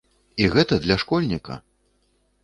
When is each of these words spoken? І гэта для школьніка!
І 0.43 0.45
гэта 0.53 0.79
для 0.85 0.95
школьніка! 1.03 1.59